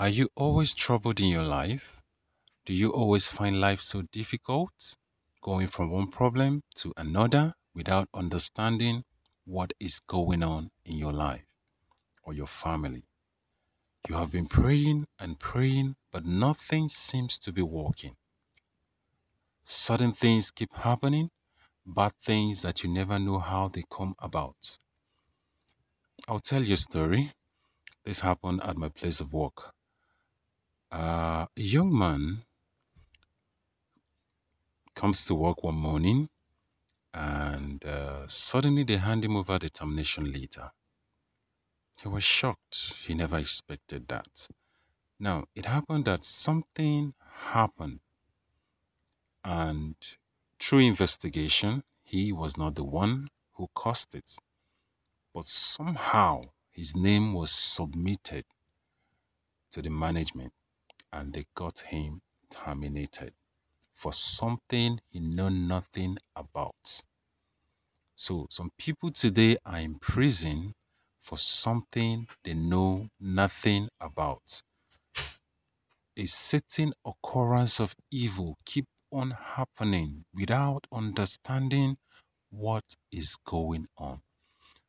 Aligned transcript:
Are 0.00 0.08
you 0.08 0.30
always 0.34 0.72
troubled 0.72 1.20
in 1.20 1.26
your 1.26 1.42
life? 1.42 2.00
Do 2.64 2.72
you 2.72 2.90
always 2.90 3.28
find 3.28 3.60
life 3.60 3.80
so 3.80 4.00
difficult, 4.12 4.96
going 5.42 5.66
from 5.66 5.90
one 5.90 6.08
problem 6.08 6.62
to 6.76 6.94
another 6.96 7.52
without 7.74 8.08
understanding 8.14 9.04
what 9.44 9.74
is 9.78 10.00
going 10.06 10.42
on 10.42 10.70
in 10.86 10.96
your 10.96 11.12
life 11.12 11.44
or 12.24 12.32
your 12.32 12.46
family? 12.46 13.04
You 14.08 14.14
have 14.14 14.32
been 14.32 14.46
praying 14.46 15.06
and 15.18 15.38
praying, 15.38 15.96
but 16.10 16.24
nothing 16.24 16.88
seems 16.88 17.38
to 17.40 17.52
be 17.52 17.60
working. 17.60 18.16
Sudden 19.64 20.12
things 20.12 20.50
keep 20.50 20.72
happening, 20.72 21.28
bad 21.84 22.14
things 22.22 22.62
that 22.62 22.82
you 22.82 22.88
never 22.88 23.18
know 23.18 23.38
how 23.38 23.68
they 23.68 23.84
come 23.90 24.14
about. 24.18 24.78
I'll 26.26 26.40
tell 26.40 26.64
you 26.64 26.72
a 26.72 26.78
story. 26.78 27.34
This 28.04 28.20
happened 28.20 28.62
at 28.64 28.78
my 28.78 28.88
place 28.88 29.20
of 29.20 29.34
work. 29.34 29.74
Uh, 30.90 31.46
a 31.56 31.60
young 31.60 31.96
man 31.96 32.42
comes 34.94 35.24
to 35.26 35.34
work 35.34 35.62
one 35.62 35.76
morning 35.76 36.28
and 37.14 37.84
uh, 37.84 38.26
suddenly 38.26 38.82
they 38.82 38.96
hand 38.96 39.24
him 39.24 39.36
over 39.36 39.58
the 39.58 39.70
termination 39.70 40.32
letter. 40.32 40.70
He 42.02 42.08
was 42.08 42.24
shocked. 42.24 42.94
He 43.06 43.14
never 43.14 43.38
expected 43.38 44.08
that. 44.08 44.48
Now, 45.18 45.44
it 45.54 45.66
happened 45.66 46.06
that 46.06 46.24
something 46.24 47.14
happened, 47.30 48.00
and 49.44 49.94
through 50.58 50.78
investigation, 50.78 51.84
he 52.02 52.32
was 52.32 52.56
not 52.56 52.74
the 52.74 52.84
one 52.84 53.28
who 53.52 53.68
caused 53.74 54.14
it. 54.14 54.34
But 55.34 55.46
somehow 55.46 56.50
his 56.70 56.96
name 56.96 57.34
was 57.34 57.52
submitted 57.52 58.44
to 59.72 59.82
the 59.82 59.90
management 59.90 60.52
and 61.12 61.32
they 61.32 61.44
got 61.54 61.80
him 61.80 62.20
terminated 62.50 63.32
for 63.94 64.12
something 64.12 64.98
he 65.10 65.20
knew 65.20 65.50
nothing 65.50 66.16
about. 66.36 67.02
So 68.14 68.46
some 68.50 68.70
people 68.78 69.10
today 69.10 69.56
are 69.64 69.80
in 69.80 69.98
prison 69.98 70.74
for 71.18 71.36
something 71.36 72.26
they 72.44 72.54
know 72.54 73.08
nothing 73.20 73.88
about. 74.00 74.62
A 76.16 76.26
certain 76.26 76.92
occurrence 77.04 77.80
of 77.80 77.94
evil 78.10 78.56
keep 78.64 78.86
on 79.12 79.30
happening 79.30 80.24
without 80.34 80.86
understanding 80.92 81.96
what 82.50 82.84
is 83.12 83.36
going 83.44 83.86
on. 83.96 84.20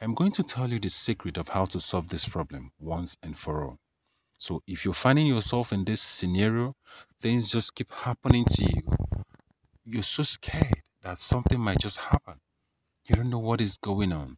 I'm 0.00 0.14
going 0.14 0.32
to 0.32 0.42
tell 0.42 0.70
you 0.70 0.78
the 0.78 0.90
secret 0.90 1.38
of 1.38 1.48
how 1.48 1.64
to 1.66 1.80
solve 1.80 2.08
this 2.08 2.28
problem 2.28 2.70
once 2.78 3.16
and 3.22 3.36
for 3.36 3.64
all. 3.64 3.78
So 4.38 4.62
if 4.66 4.84
you're 4.84 4.94
finding 4.94 5.26
yourself 5.26 5.72
in 5.72 5.84
this 5.84 6.00
scenario, 6.00 6.76
things 7.20 7.50
just 7.50 7.74
keep 7.74 7.90
happening 7.90 8.44
to 8.44 8.64
you. 8.64 8.82
You're 9.84 10.02
so 10.02 10.22
scared 10.24 10.82
that 11.02 11.18
something 11.18 11.58
might 11.58 11.78
just 11.78 11.98
happen. 11.98 12.40
You 13.06 13.16
don't 13.16 13.30
know 13.30 13.38
what 13.38 13.60
is 13.60 13.78
going 13.78 14.12
on. 14.12 14.36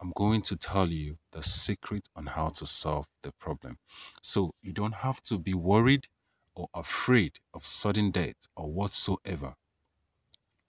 I'm 0.00 0.12
going 0.14 0.42
to 0.42 0.56
tell 0.56 0.88
you 0.88 1.16
the 1.32 1.42
secret 1.42 2.08
on 2.14 2.26
how 2.26 2.48
to 2.50 2.66
solve 2.66 3.06
the 3.22 3.32
problem. 3.32 3.78
So 4.22 4.52
you 4.60 4.72
don't 4.72 4.94
have 4.94 5.20
to 5.22 5.38
be 5.38 5.54
worried 5.54 6.06
or 6.54 6.68
afraid 6.74 7.38
of 7.54 7.66
sudden 7.66 8.10
death 8.10 8.36
or 8.56 8.70
whatsoever. 8.70 9.54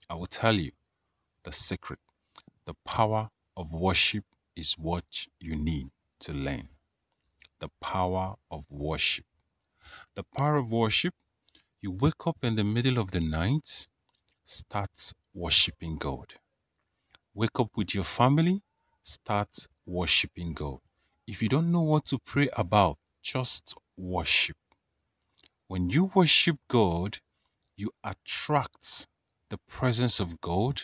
I 0.08 0.14
will 0.14 0.26
tell 0.26 0.54
you 0.54 0.72
the 1.42 1.52
secret. 1.52 1.98
The 2.64 2.74
power 2.84 3.28
of 3.56 3.72
worship 3.72 4.24
is 4.54 4.74
what 4.78 5.04
you 5.40 5.56
need 5.56 5.90
to 6.20 6.32
learn 6.32 6.68
the 7.60 7.70
power 7.80 8.36
of 8.50 8.70
worship. 8.70 9.24
The 10.14 10.22
power 10.22 10.56
of 10.56 10.72
worship, 10.72 11.14
you 11.80 11.92
wake 11.92 12.26
up 12.26 12.42
in 12.42 12.56
the 12.56 12.64
middle 12.64 12.98
of 12.98 13.10
the 13.10 13.20
night, 13.20 13.88
start 14.44 15.12
worshiping 15.34 15.98
God. 15.98 16.34
Wake 17.34 17.58
up 17.60 17.76
with 17.76 17.94
your 17.94 18.04
family, 18.04 18.62
start 19.02 19.66
worshiping 19.86 20.54
God. 20.54 20.80
If 21.26 21.42
you 21.42 21.48
don't 21.48 21.72
know 21.72 21.82
what 21.82 22.06
to 22.06 22.18
pray 22.18 22.48
about, 22.56 22.98
just 23.22 23.74
worship. 23.96 24.56
When 25.68 25.90
you 25.90 26.10
worship 26.14 26.58
God, 26.68 27.18
you 27.76 27.92
attract 28.04 29.06
the 29.50 29.58
presence 29.68 30.20
of 30.20 30.40
God 30.40 30.82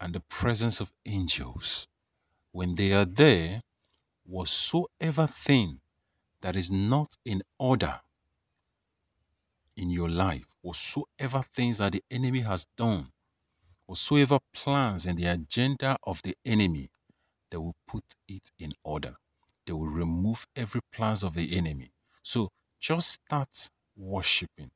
and 0.00 0.14
the 0.14 0.20
presence 0.20 0.80
of 0.80 0.92
angels. 1.04 1.88
When 2.52 2.74
they 2.74 2.92
are 2.92 3.04
there, 3.04 3.62
whatsoever 4.24 5.26
thing 5.26 5.80
that 6.42 6.56
is 6.56 6.70
not 6.70 7.16
in 7.24 7.42
order 7.58 8.00
in 9.76 9.90
your 9.90 10.08
life, 10.08 10.46
whatsoever 10.62 11.42
things 11.54 11.78
that 11.78 11.92
the 11.92 12.02
enemy 12.10 12.40
has 12.40 12.66
done, 12.76 13.12
whatsoever 13.86 14.38
plans 14.52 15.06
and 15.06 15.18
the 15.18 15.26
agenda 15.26 15.96
of 16.04 16.20
the 16.22 16.34
enemy, 16.44 16.90
they 17.50 17.58
will 17.58 17.76
put 17.86 18.04
it 18.28 18.50
in 18.58 18.70
order. 18.84 19.14
They 19.66 19.72
will 19.72 19.88
remove 19.88 20.46
every 20.56 20.80
plans 20.92 21.22
of 21.24 21.34
the 21.34 21.56
enemy. 21.56 21.92
So 22.22 22.50
just 22.80 23.10
start 23.12 23.70
worshiping. 23.96 24.70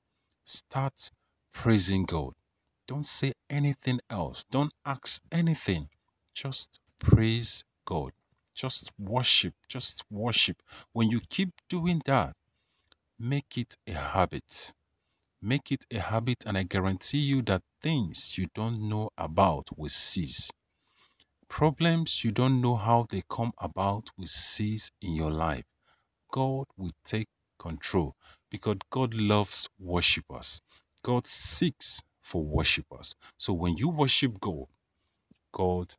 Start 0.45 1.11
praising 1.53 2.05
God. 2.05 2.35
Don't 2.87 3.07
say 3.07 3.33
anything 3.49 4.01
else. 4.11 4.45
Don't 4.51 4.73
ask 4.85 5.23
anything. 5.31 5.89
Just 6.35 6.81
praise 6.99 7.65
God. 7.85 8.13
Just 8.61 8.93
worship. 8.99 9.55
Just 9.69 10.05
worship. 10.11 10.63
When 10.93 11.09
you 11.09 11.23
keep 11.31 11.49
doing 11.71 12.03
that, 12.05 12.35
make 13.19 13.57
it 13.57 13.75
a 13.87 13.93
habit. 13.95 14.75
Make 15.41 15.73
it 15.73 15.87
a 15.91 15.99
habit, 15.99 16.45
and 16.45 16.59
I 16.59 16.65
guarantee 16.65 17.21
you 17.21 17.41
that 17.45 17.63
things 17.81 18.37
you 18.37 18.49
don't 18.55 18.87
know 18.87 19.09
about 19.17 19.65
will 19.79 19.89
cease. 19.89 20.51
Problems 21.49 22.23
you 22.23 22.33
don't 22.33 22.61
know 22.61 22.77
how 22.77 23.07
they 23.09 23.23
come 23.31 23.53
about 23.57 24.11
will 24.19 24.27
cease 24.27 24.91
in 25.01 25.15
your 25.15 25.31
life. 25.31 25.65
God 26.31 26.67
will 26.77 26.93
take 27.03 27.29
control 27.59 28.15
because 28.51 28.77
God 28.91 29.15
loves 29.15 29.71
worshippers. 29.79 30.61
God 31.03 31.27
seeks 31.27 32.03
for 32.21 32.45
worshippers. 32.45 33.15
So 33.39 33.55
when 33.55 33.79
you 33.79 33.89
worship 33.89 34.39
God, 34.39 34.67
God 35.51 35.95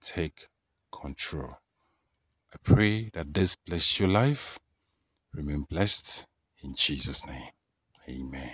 take 0.00 0.46
control. 0.92 1.58
I 2.54 2.58
pray 2.62 3.10
that 3.14 3.34
this 3.34 3.56
bless 3.66 4.00
your 4.00 4.10
life. 4.10 4.58
Remain 5.34 5.66
blessed 5.68 6.26
in 6.62 6.74
Jesus' 6.76 7.26
name. 7.26 7.50
Amen. 8.08 8.52